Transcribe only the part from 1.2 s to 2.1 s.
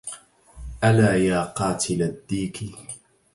قاتل